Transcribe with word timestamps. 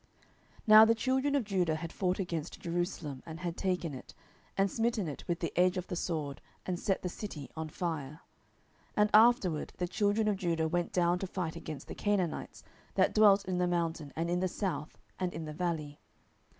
07:001:008 0.01 0.09
Now 0.65 0.85
the 0.85 0.95
children 0.95 1.35
of 1.35 1.43
Judah 1.43 1.75
had 1.75 1.93
fought 1.93 2.17
against 2.17 2.59
Jerusalem, 2.59 3.21
and 3.23 3.41
had 3.41 3.55
taken 3.55 3.93
it, 3.93 4.15
and 4.57 4.71
smitten 4.71 5.07
it 5.07 5.23
with 5.27 5.41
the 5.41 5.53
edge 5.55 5.77
of 5.77 5.85
the 5.85 5.95
sword, 5.95 6.41
and 6.65 6.79
set 6.79 7.03
the 7.03 7.07
city 7.07 7.51
on 7.55 7.69
fire. 7.69 8.21
07:001:009 8.97 8.97
And 8.97 9.09
afterward 9.13 9.73
the 9.77 9.87
children 9.87 10.27
of 10.27 10.37
Judah 10.37 10.67
went 10.67 10.91
down 10.91 11.19
to 11.19 11.27
fight 11.27 11.55
against 11.55 11.87
the 11.87 11.93
Canaanites, 11.93 12.63
that 12.95 13.13
dwelt 13.13 13.45
in 13.45 13.59
the 13.59 13.67
mountain, 13.67 14.11
and 14.15 14.27
in 14.27 14.39
the 14.39 14.47
south, 14.47 14.97
and 15.19 15.35
in 15.35 15.45
the 15.45 15.53
valley. 15.53 15.99